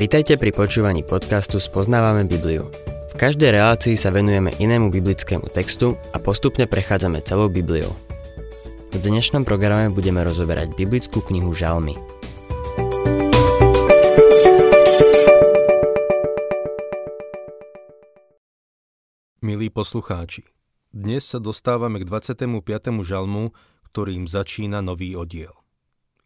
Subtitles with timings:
[0.00, 2.72] Vitajte pri počúvaní podcastu Spoznávame Bibliu.
[3.12, 7.92] V každej relácii sa venujeme inému biblickému textu a postupne prechádzame celou Bibliou.
[8.88, 12.00] V dnešnom programe budeme rozoberať biblickú knihu Žalmy.
[19.44, 20.48] Milí poslucháči,
[20.96, 22.48] dnes sa dostávame k 25.
[23.04, 23.52] žalmu,
[23.92, 25.52] ktorým začína nový oddiel.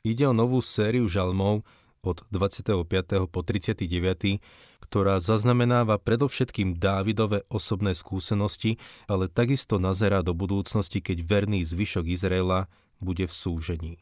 [0.07, 1.67] Ide o novú sériu žalmov,
[2.05, 3.33] od 25.
[3.33, 4.39] po 39.,
[4.85, 8.77] ktorá zaznamenáva predovšetkým Dávidové osobné skúsenosti,
[9.09, 12.69] ale takisto nazerá do budúcnosti, keď verný zvyšok Izraela
[13.01, 13.95] bude v súžení.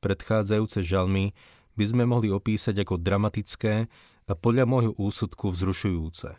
[0.00, 1.34] Predchádzajúce žalmy
[1.74, 3.90] by sme mohli opísať ako dramatické
[4.24, 6.32] a podľa môjho úsudku vzrušujúce.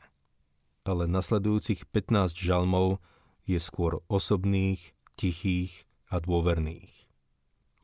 [0.85, 3.03] Ale nasledujúcich 15 žalmov
[3.45, 6.91] je skôr osobných, tichých a dôverných.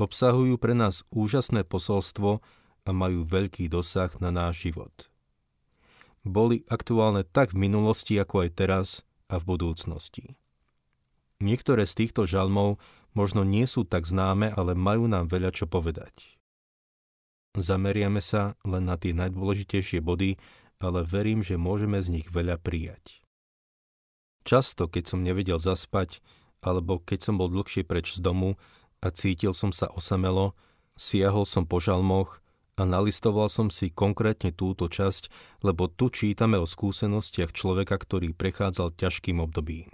[0.01, 2.41] Obsahujú pre nás úžasné posolstvo,
[2.85, 5.11] a majú veľký dosah na náš život.
[6.21, 8.87] Boli aktuálne tak v minulosti, ako aj teraz
[9.25, 10.37] a v budúcnosti.
[11.41, 12.77] Niektoré z týchto žalmov
[13.17, 16.37] možno nie sú tak známe, ale majú nám veľa čo povedať.
[17.57, 20.37] Zameriame sa len na tie najdôležitejšie body,
[20.79, 23.21] ale verím, že môžeme z nich veľa prijať.
[24.41, 26.23] Často, keď som nevedel zaspať,
[26.61, 28.57] alebo keď som bol dlhšie preč z domu
[29.01, 30.53] a cítil som sa osamelo,
[30.97, 32.40] siahol som po žalmoch
[32.81, 35.29] a nalistoval som si konkrétne túto časť,
[35.61, 39.93] lebo tu čítame o skúsenostiach človeka, ktorý prechádzal ťažkým obdobím.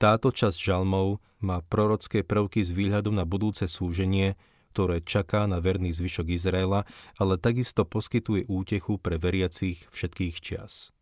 [0.00, 4.34] Táto časť žalmov má prorocké prvky s výhľadom na budúce súženie,
[4.72, 6.88] ktoré čaká na verný zvyšok Izraela,
[7.20, 10.96] ale takisto poskytuje útechu pre veriacich všetkých čias.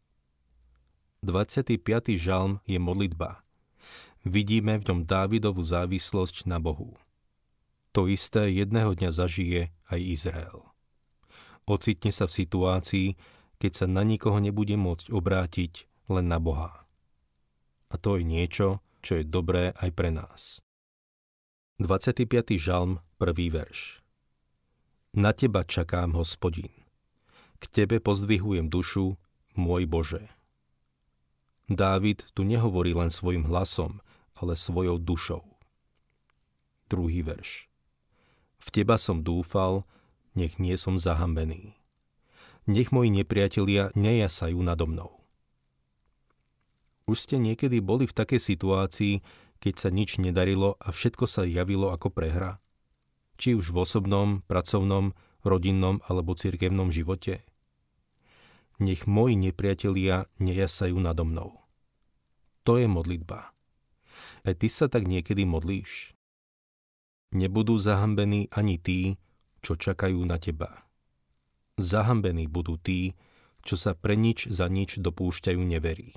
[1.23, 1.79] 25.
[2.19, 3.47] žalm je modlitba.
[4.27, 6.99] Vidíme v ňom Dávidovú závislosť na Bohu.
[7.91, 10.63] To isté jedného dňa zažije aj Izrael.
[11.67, 13.09] Ocitne sa v situácii,
[13.59, 16.87] keď sa na nikoho nebude môcť obrátiť len na Boha.
[17.91, 20.63] A to je niečo, čo je dobré aj pre nás.
[21.81, 22.27] 25.
[22.61, 24.05] žalm, prvý verš.
[25.17, 26.71] Na teba čakám, hospodin.
[27.59, 29.19] K tebe pozdvihujem dušu,
[29.59, 30.25] môj Bože.
[31.71, 34.03] Dávid tu nehovorí len svojim hlasom,
[34.39, 35.47] ale svojou dušou.
[36.91, 37.70] Druhý verš.
[38.61, 39.89] V teba som dúfal,
[40.37, 41.81] nech nie som zahambený.
[42.69, 45.21] Nech moji nepriatelia nejasajú nado mnou.
[47.11, 49.25] Už ste niekedy boli v takej situácii,
[49.59, 52.63] keď sa nič nedarilo a všetko sa javilo ako prehra?
[53.41, 57.43] Či už v osobnom, pracovnom, rodinnom alebo cirkevnom živote?
[58.79, 61.61] Nech moji nepriatelia nejasajú nado mnou.
[62.69, 63.51] To je modlitba.
[64.47, 66.15] Aj ty sa tak niekedy modlíš.
[67.31, 69.15] Nebudú zahambení ani tí,
[69.63, 70.83] čo čakajú na teba.
[71.79, 73.15] Zahambení budú tí,
[73.63, 76.17] čo sa pre nič za nič dopúšťajú neverí.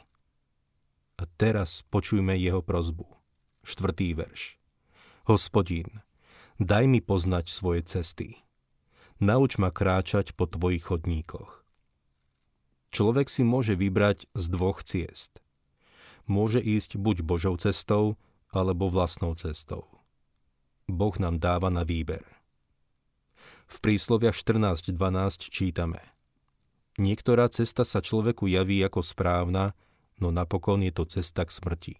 [1.22, 3.06] A teraz počujme jeho prozbu.
[3.62, 4.58] Štvrtý verš.
[5.30, 6.02] Hospodín,
[6.58, 8.42] daj mi poznať svoje cesty.
[9.22, 11.64] Nauč ma kráčať po tvojich chodníkoch.
[12.90, 15.40] Človek si môže vybrať z dvoch ciest.
[16.26, 18.18] Môže ísť buď Božou cestou,
[18.50, 19.93] alebo vlastnou cestou.
[20.88, 22.24] Boh nám dáva na výber.
[23.68, 24.94] V prísloviach 14.12
[25.50, 26.02] čítame
[27.02, 29.74] Niektorá cesta sa človeku javí ako správna,
[30.22, 31.96] no napokon je to cesta k smrti.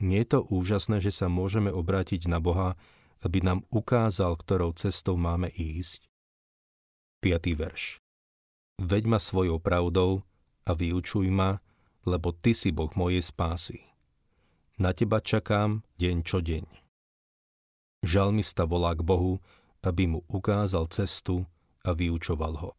[0.00, 2.80] Nie je to úžasné, že sa môžeme obrátiť na Boha,
[3.20, 6.08] aby nám ukázal, ktorou cestou máme ísť?
[7.20, 7.60] 5.
[7.60, 8.00] verš.
[8.80, 10.24] Veď ma svojou pravdou
[10.64, 11.60] a vyučuj ma,
[12.08, 13.84] lebo Ty si Boh mojej spásy.
[14.80, 16.79] Na Teba čakám deň čo deň.
[18.00, 19.44] Žalmista volá k Bohu,
[19.84, 21.44] aby mu ukázal cestu
[21.84, 22.70] a vyučoval ho.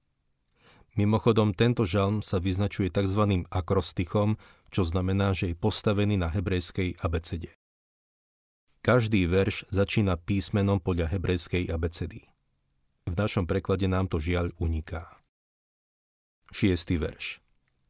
[0.99, 3.47] Mimochodom, tento žalm sa vyznačuje tzv.
[3.47, 4.35] akrostichom,
[4.73, 7.55] čo znamená, že je postavený na hebrejskej abecede.
[8.81, 12.27] Každý verš začína písmenom podľa hebrejskej abecedy.
[13.05, 15.21] V našom preklade nám to žiaľ uniká.
[16.51, 17.39] Šiestý verš.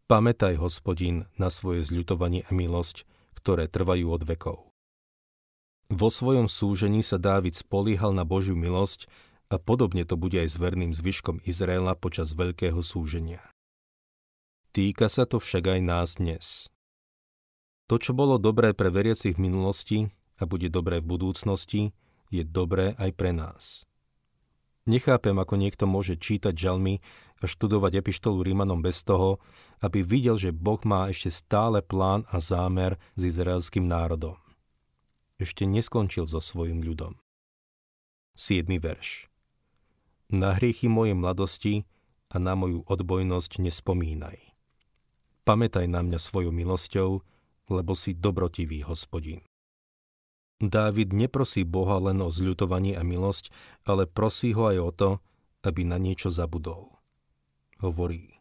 [0.06, 3.08] Pamätaj, hospodin, na svoje zľutovanie a milosť,
[3.40, 4.71] ktoré trvajú od vekov.
[5.92, 9.12] Vo svojom súžení sa Dávid spolíhal na Božiu milosť
[9.52, 13.44] a podobne to bude aj s verným zvyškom Izraela počas veľkého súženia.
[14.72, 16.72] Týka sa to však aj nás dnes.
[17.92, 19.98] To, čo bolo dobré pre veriacich v minulosti
[20.40, 21.92] a bude dobré v budúcnosti,
[22.32, 23.84] je dobré aj pre nás.
[24.88, 27.04] Nechápem, ako niekto môže čítať žalmy
[27.44, 29.44] a študovať epištolu Rímanom bez toho,
[29.84, 34.40] aby videl, že Boh má ešte stále plán a zámer s izraelským národom
[35.42, 37.18] ešte neskončil so svojim ľudom.
[38.38, 38.70] 7.
[38.78, 39.28] verš
[40.30, 41.90] Na hriechy mojej mladosti
[42.30, 44.38] a na moju odbojnosť nespomínaj.
[45.44, 47.26] Pamätaj na mňa svojou milosťou,
[47.74, 49.42] lebo si dobrotivý hospodin.
[50.62, 53.50] Dávid neprosí Boha len o zľutovanie a milosť,
[53.82, 55.10] ale prosí ho aj o to,
[55.66, 57.02] aby na niečo zabudol.
[57.82, 58.38] Hovorí,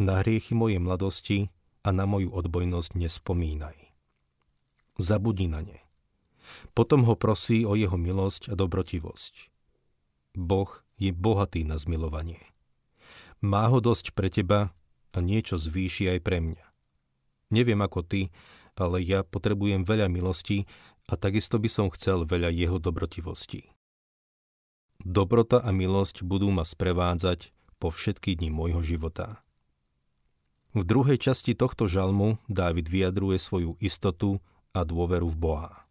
[0.00, 1.38] na hriechy mojej mladosti
[1.84, 3.76] a na moju odbojnosť nespomínaj.
[4.96, 5.83] Zabudni na ne.
[6.76, 9.50] Potom ho prosí o jeho milosť a dobrotivosť.
[10.34, 12.42] Boh je bohatý na zmilovanie.
[13.44, 14.74] Má ho dosť pre teba
[15.14, 16.64] a niečo zvýši aj pre mňa.
[17.54, 18.34] Neviem ako ty,
[18.74, 20.66] ale ja potrebujem veľa milosti
[21.06, 23.70] a takisto by som chcel veľa jeho dobrotivosti.
[25.04, 29.44] Dobrota a milosť budú ma sprevádzať po všetky dni môjho života.
[30.74, 34.42] V druhej časti tohto žalmu Dávid vyjadruje svoju istotu
[34.74, 35.83] a dôveru v Boha.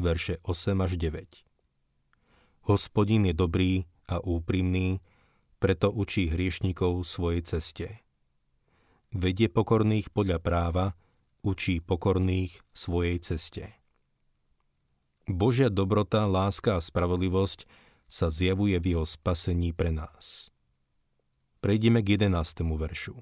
[0.00, 1.44] Verše 8 až 9
[2.64, 5.04] Hospodin je dobrý a úprimný,
[5.60, 8.00] preto učí hriešnikov svojej ceste.
[9.12, 10.96] Vedie pokorných podľa práva,
[11.44, 13.76] učí pokorných svojej ceste.
[15.28, 17.68] Božia dobrota, láska a spravodlivosť
[18.08, 20.48] sa zjavuje v jeho spasení pre nás.
[21.60, 22.64] Prejdeme k 11.
[22.74, 23.20] veršu.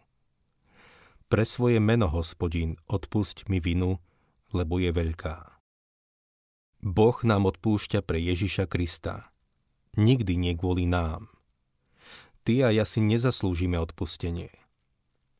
[1.26, 3.98] Pre svoje meno, hospodin, odpusť mi vinu,
[4.54, 5.59] lebo je veľká.
[6.80, 9.28] Boh nám odpúšťa pre Ježiša Krista.
[10.00, 11.28] Nikdy nie kvôli nám.
[12.40, 14.48] Ty a ja si nezaslúžime odpustenie.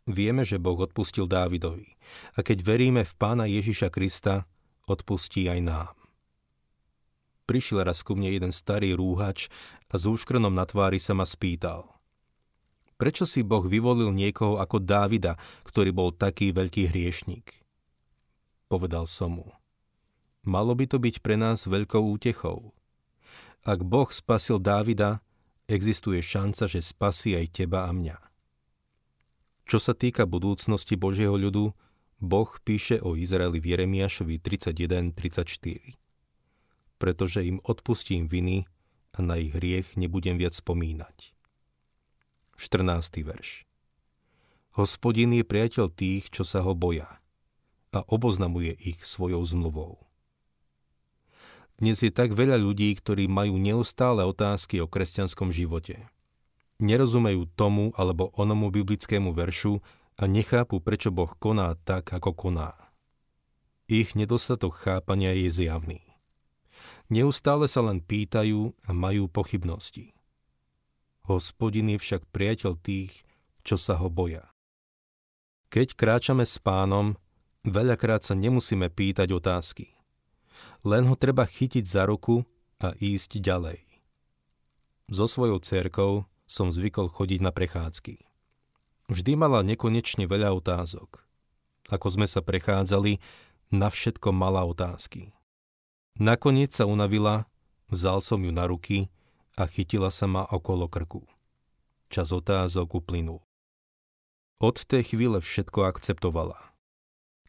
[0.04, 1.96] Vieme, že Boh odpustil Dávidovi.
[2.36, 4.44] A keď veríme v Pána Ježiša Krista,
[4.84, 5.96] odpustí aj nám.
[7.48, 9.48] Prišiel raz ku mne jeden starý rúhač
[9.88, 11.88] a s úškrnom na tvári sa ma spýtal.
[13.00, 17.64] Prečo si Boh vyvolil niekoho ako Dávida, ktorý bol taký veľký hriešnik?
[18.68, 19.59] Povedal som mu.
[20.44, 22.72] Malo by to byť pre nás veľkou útechou.
[23.66, 25.20] Ak Boh spasil Dávida,
[25.68, 28.16] existuje šanca, že spasí aj teba a mňa.
[29.68, 31.76] Čo sa týka budúcnosti Božieho ľudu,
[32.20, 36.00] Boh píše o Izraeli v Jeremiašovi 31.34
[37.00, 38.68] pretože im odpustím viny
[39.16, 41.32] a na ich hriech nebudem viac spomínať.
[42.60, 43.24] 14.
[43.24, 43.64] verš
[44.76, 47.08] Hospodin je priateľ tých, čo sa ho boja
[47.90, 49.98] a oboznamuje ich svojou zmluvou.
[51.80, 56.04] Dnes je tak veľa ľudí, ktorí majú neustále otázky o kresťanskom živote.
[56.76, 59.80] Nerozumejú tomu alebo onomu biblickému veršu
[60.20, 62.76] a nechápu, prečo Boh koná tak, ako koná.
[63.88, 66.04] Ich nedostatok chápania je zjavný.
[67.08, 70.12] Neustále sa len pýtajú a majú pochybnosti.
[71.32, 73.24] Hospodin je však priateľ tých,
[73.64, 74.52] čo sa ho boja.
[75.72, 77.16] Keď kráčame s pánom,
[77.64, 79.99] veľakrát sa nemusíme pýtať otázky.
[80.82, 82.44] Len ho treba chytiť za ruku
[82.80, 83.80] a ísť ďalej.
[85.10, 88.22] So svojou cerkou som zvykol chodiť na prechádzky.
[89.10, 91.26] Vždy mala nekonečne veľa otázok.
[91.90, 93.18] Ako sme sa prechádzali,
[93.70, 95.30] na všetko mala otázky.
[96.18, 97.46] Nakoniec sa unavila,
[97.86, 99.10] vzal som ju na ruky
[99.54, 101.26] a chytila sa ma okolo krku.
[102.10, 103.42] Čas otázok uplynul.
[104.58, 106.69] Od tej chvíle všetko akceptovala.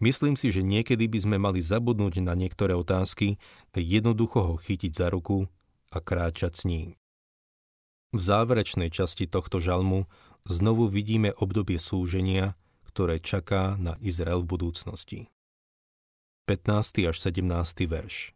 [0.01, 3.37] Myslím si, že niekedy by sme mali zabudnúť na niektoré otázky
[3.77, 5.45] jednoducho ho chytiť za ruku
[5.93, 6.89] a kráčať s ním.
[8.11, 10.09] V záverečnej časti tohto žalmu
[10.49, 12.57] znovu vidíme obdobie súženia,
[12.89, 15.19] ktoré čaká na Izrael v budúcnosti.
[16.49, 17.07] 15.
[17.07, 17.45] až 17.
[17.87, 18.35] verš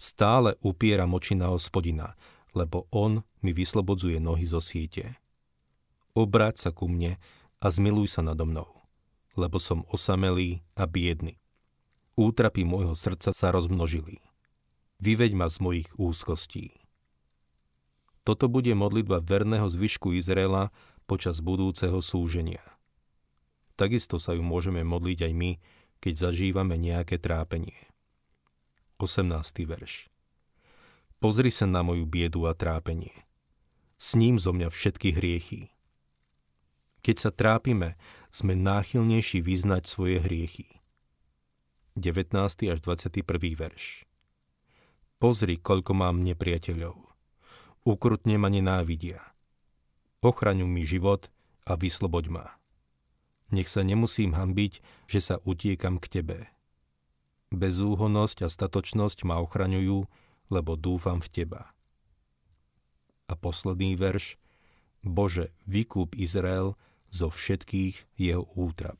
[0.00, 2.16] Stále upieram oči na hospodina,
[2.56, 5.18] lebo on mi vyslobodzuje nohy zo siete.
[6.16, 7.20] Obráť sa ku mne
[7.62, 8.66] a zmiluj sa nado mnou,
[9.38, 11.38] lebo som osamelý a biedny.
[12.18, 14.18] Útrapy môjho srdca sa rozmnožili.
[14.98, 16.74] Vyveď ma z mojich úzkostí.
[18.26, 20.74] Toto bude modlitba verného zvyšku Izraela
[21.06, 22.60] počas budúceho súženia.
[23.78, 25.50] Takisto sa ju môžeme modliť aj my,
[26.02, 27.78] keď zažívame nejaké trápenie.
[28.98, 29.30] 18.
[29.62, 30.10] verš.
[31.22, 33.14] Pozri sa na moju biedu a trápenie.
[33.94, 35.70] S ním zo mňa všetky hriechy.
[37.06, 37.94] Keď sa trápime,
[38.34, 40.80] sme náchylnejší vyznať svoje hriechy.
[41.98, 42.34] 19.
[42.70, 43.24] až 21.
[43.58, 44.06] verš.
[45.18, 46.94] Pozri, koľko mám nepriateľov.
[47.82, 49.18] Ukrutne ma nenávidia.
[50.22, 51.26] Ochraňuj mi život
[51.66, 52.46] a vysloboď ma.
[53.50, 56.38] Nech sa nemusím hambiť, že sa utiekam k Tebe
[57.48, 60.04] Bezúhonosť a statočnosť ma ochraňujú,
[60.52, 61.72] lebo dúfam v Teba.
[63.24, 64.36] A posledný verš.
[65.00, 66.76] Bože, vykúp Izrael
[67.08, 68.98] zo všetkých jeho útrap.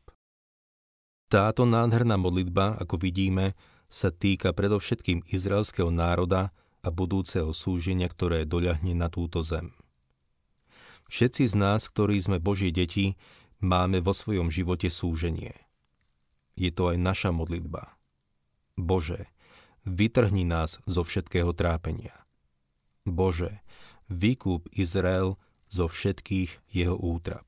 [1.29, 3.53] Táto nádherná modlitba, ako vidíme,
[3.89, 6.53] sa týka predovšetkým izraelského národa
[6.85, 9.73] a budúceho súženia, ktoré doľahne na túto zem.
[11.09, 13.17] Všetci z nás, ktorí sme Božie deti,
[13.65, 15.57] máme vo svojom živote súženie.
[16.53, 17.97] Je to aj naša modlitba.
[18.77, 19.33] Bože,
[19.89, 22.13] vytrhni nás zo všetkého trápenia.
[23.09, 23.65] Bože,
[24.13, 25.41] vykúp Izrael
[25.73, 27.48] zo všetkých jeho útrap.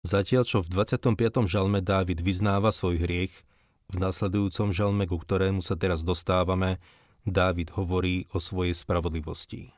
[0.00, 1.44] Zatiaľ, čo v 25.
[1.44, 3.44] žalme Dávid vyznáva svoj hriech,
[3.90, 6.80] v nasledujúcom žalme, ku ktorému sa teraz dostávame,
[7.28, 9.76] Dávid hovorí o svojej spravodlivosti.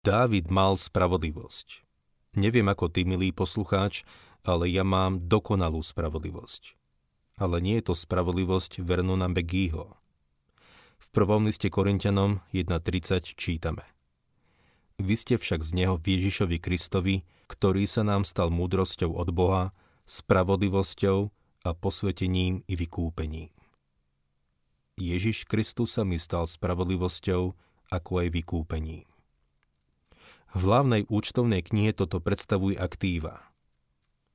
[0.00, 1.84] Dávid mal spravodlivosť.
[2.40, 4.08] Neviem ako ty, milý poslucháč,
[4.42, 6.74] ale ja mám dokonalú spravodlivosť.
[7.36, 9.92] Ale nie je to spravodlivosť Vernona Begího.
[10.98, 13.84] V prvom liste Korintianom 1.30 čítame.
[14.96, 19.76] Vy ste však z Neho Ježišovi Kristovi, ktorý sa nám stal múdrosťou od Boha,
[20.08, 21.28] spravodlivosťou
[21.68, 23.52] a posvetením i vykúpením.
[24.96, 27.52] Ježiš Kristus sa mi stal spravodlivosťou
[27.92, 29.04] ako aj vykúpením.
[30.52, 33.40] V hlavnej účtovnej knihe toto predstavujú aktíva.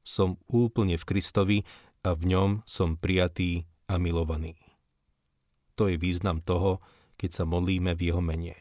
[0.02, 1.58] Som úplne v Kristovi
[2.02, 4.58] a v ňom som prijatý a milovaný.
[5.78, 6.82] To je význam toho,
[7.22, 8.58] keď sa modlíme v jeho mene.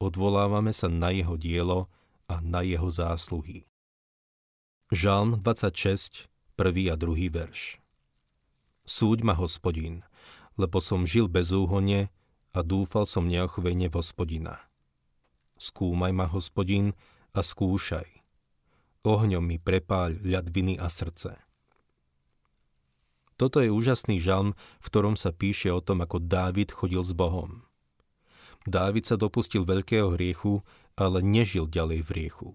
[0.00, 1.92] Odvolávame sa na jeho dielo
[2.30, 3.66] a na jeho zásluhy.
[4.92, 6.92] Žalm 26, 1.
[6.92, 7.28] a 2.
[7.32, 7.80] verš.
[8.84, 10.04] Súď ma, hospodin,
[10.60, 12.12] lebo som žil bez úhone
[12.54, 14.64] a dúfal som neochvejne v hospodina
[15.64, 16.92] skúmaj ma, hospodin,
[17.34, 18.06] a skúšaj.
[19.02, 21.34] Ohňom mi prepáľ ľadviny a srdce.
[23.34, 27.66] Toto je úžasný žalm, v ktorom sa píše o tom, ako Dávid chodil s Bohom.
[28.64, 30.62] Dávid sa dopustil veľkého hriechu,
[30.94, 32.50] ale nežil ďalej v hriechu.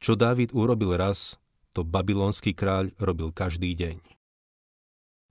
[0.00, 1.40] Čo Dávid urobil raz,
[1.72, 3.98] to babylonský kráľ robil každý deň.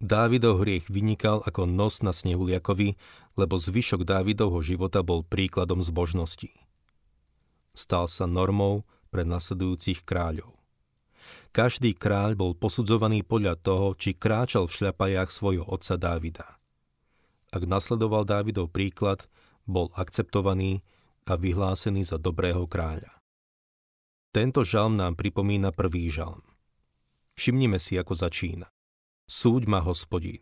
[0.03, 3.00] Dávidov hriech vynikal ako nos na snehuliakovi,
[3.39, 6.51] lebo zvyšok Dávidovho života bol príkladom zbožnosti.
[7.71, 10.59] Stal sa normou pre nasledujúcich kráľov.
[11.55, 16.59] Každý kráľ bol posudzovaný podľa toho, či kráčal v šľapajách svojho otca Dávida.
[17.53, 19.29] Ak nasledoval Dávidov príklad,
[19.63, 20.83] bol akceptovaný
[21.25, 23.12] a vyhlásený za dobrého kráľa.
[24.34, 26.42] Tento žalm nám pripomína prvý žalm.
[27.38, 28.70] Všimnime si, ako začína.
[29.30, 30.42] Súď ma, hospodín,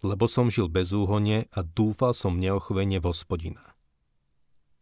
[0.00, 3.76] lebo som žil bezúhonne a dúfal som neochvene v hospodina.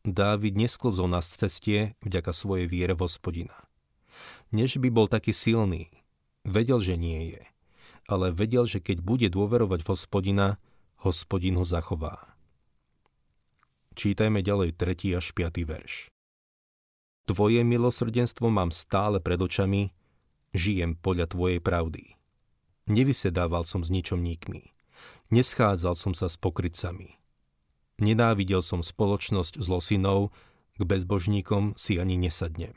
[0.05, 3.57] Dávid nesklzol na cestie vďaka svojej viere v hospodina.
[4.53, 5.89] Než by bol taký silný,
[6.45, 7.43] vedel, že nie je,
[8.05, 10.61] ale vedel, že keď bude dôverovať v hospodina,
[11.01, 12.34] hospodin ho zachová.
[13.95, 15.23] Čítajme ďalej 3.
[15.23, 15.71] až 5.
[15.71, 16.11] verš.
[17.31, 19.95] Tvoje milosrdenstvo mám stále pred očami,
[20.51, 22.19] žijem podľa Tvojej pravdy.
[22.91, 24.75] Nevysedával som s ničomníkmi.
[25.31, 27.17] Neschádzal som sa s pokrytcami.
[28.03, 30.35] Nenávidel som spoločnosť s losinou,
[30.75, 32.75] k bezbožníkom si ani nesadnem.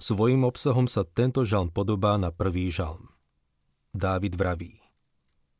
[0.00, 3.12] Svojím obsahom sa tento žalm podobá na prvý žalm.
[3.92, 4.80] Dávid vraví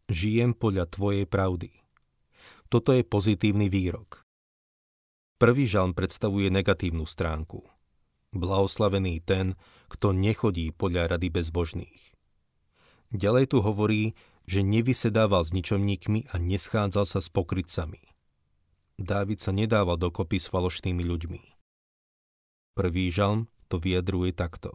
[0.08, 1.83] Žijem podľa Tvojej pravdy.
[2.74, 4.26] Toto je pozitívny výrok.
[5.38, 7.62] Prvý žalm predstavuje negatívnu stránku.
[8.34, 9.54] Blahoslavený ten,
[9.86, 12.18] kto nechodí podľa rady bezbožných.
[13.14, 14.18] Ďalej tu hovorí,
[14.50, 18.10] že nevysedával s ničomníkmi a neschádzal sa s pokrytcami.
[18.98, 21.42] Dávid sa nedával dokopy s falošnými ľuďmi.
[22.74, 24.74] Prvý žalm to vyjadruje takto.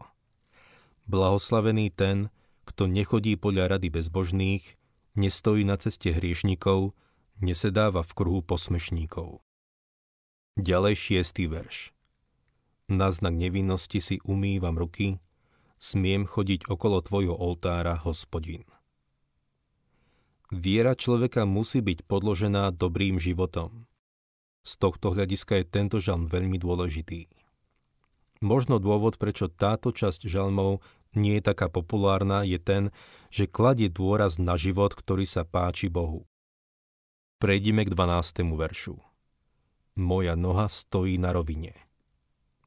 [1.04, 2.32] Blahoslavený ten,
[2.64, 4.80] kto nechodí podľa rady bezbožných,
[5.20, 6.96] nestojí na ceste hriešnikov,
[7.40, 9.40] nesedáva v kruhu posmešníkov.
[10.60, 11.92] Ďalej šiestý verš.
[12.90, 15.22] Na znak nevinnosti si umývam ruky,
[15.80, 18.66] smiem chodiť okolo tvojho oltára, hospodin.
[20.50, 23.86] Viera človeka musí byť podložená dobrým životom.
[24.66, 27.30] Z tohto hľadiska je tento žalm veľmi dôležitý.
[28.42, 30.82] Možno dôvod, prečo táto časť žalmov
[31.14, 32.82] nie je taká populárna, je ten,
[33.30, 36.29] že kladie dôraz na život, ktorý sa páči Bohu.
[37.40, 38.52] Prejdime k 12.
[38.52, 39.00] veršu.
[39.96, 41.72] Moja noha stojí na rovine.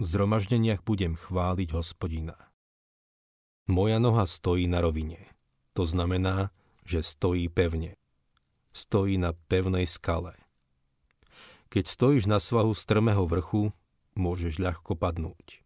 [0.02, 2.34] V zromaždeniach budem chváliť hospodina.
[3.70, 5.30] Moja noha stojí na rovine.
[5.78, 6.50] To znamená,
[6.82, 8.02] že stojí pevne.
[8.74, 10.34] Stojí na pevnej skale.
[11.70, 13.70] Keď stojíš na svahu strmého vrchu,
[14.18, 15.62] môžeš ľahko padnúť.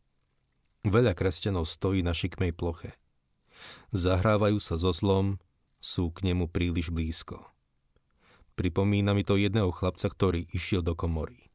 [0.84, 2.92] Veľa kresťanov stojí na šikmej ploche.
[3.96, 5.40] Zahrávajú sa so zlom,
[5.80, 7.48] sú k nemu príliš blízko.
[8.58, 11.54] Pripomína mi to jedného chlapca, ktorý išiel do komory.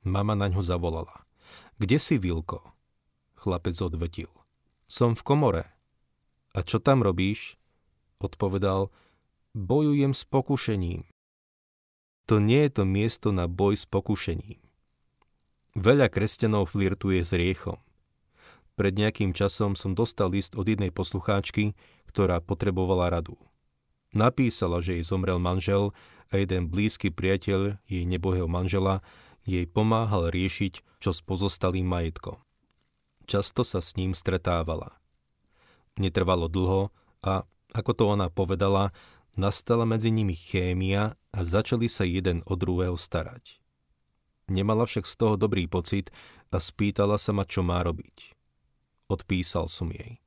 [0.00, 1.28] Mama na ňo zavolala.
[1.76, 2.64] Kde si, Vilko?
[3.36, 4.32] Chlapec odvetil.
[4.88, 5.64] Som v komore.
[6.56, 7.60] A čo tam robíš?
[8.16, 8.88] Odpovedal,
[9.52, 11.04] bojujem s pokušením.
[12.28, 14.60] to nie je to miesto na boj s pokušením.
[15.76, 17.80] Veľa kresťanov flirtuje s riechom.
[18.76, 21.72] Pred nejakým časom som dostal list od jednej poslucháčky,
[22.08, 23.36] ktorá potrebovala radu.
[24.12, 25.92] Napísala, že jej zomrel manžel
[26.28, 29.00] a jeden blízky priateľ jej nebohého manžela
[29.48, 32.36] jej pomáhal riešiť, čo s pozostalým majetkom.
[33.24, 34.96] Často sa s ním stretávala.
[35.96, 36.92] Netrvalo dlho
[37.24, 38.92] a, ako to ona povedala,
[39.36, 43.60] nastala medzi nimi chémia a začali sa jeden od druhého starať.
[44.48, 46.08] Nemala však z toho dobrý pocit
[46.48, 48.32] a spýtala sa ma, čo má robiť.
[49.08, 50.20] Odpísal som jej.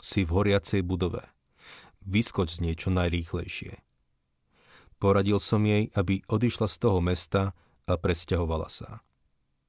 [0.00, 1.24] Si v horiacej budove
[2.08, 3.87] vyskoč z nej čo najrýchlejšie.
[4.98, 7.54] Poradil som jej, aby odišla z toho mesta
[7.86, 9.00] a presťahovala sa.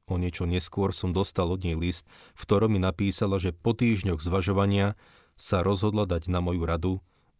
[0.10, 4.18] O niečo neskôr som dostal od nej list, v ktorom mi napísala, že po týždňoch
[4.18, 4.98] zvažovania
[5.38, 6.94] sa rozhodla dať na moju radu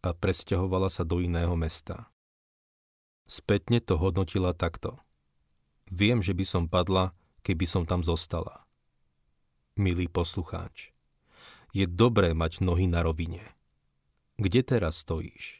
[0.06, 2.06] a presťahovala sa do iného mesta.
[3.26, 5.02] Spätne to hodnotila takto.
[5.90, 7.10] Viem, že by som padla,
[7.42, 8.66] keby som tam zostala.
[9.74, 10.94] Milý poslucháč,
[11.74, 13.42] je dobré mať nohy na rovine.
[14.38, 15.59] Kde teraz stojíš?